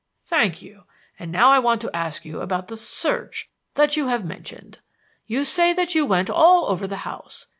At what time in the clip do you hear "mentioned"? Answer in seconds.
4.25-4.79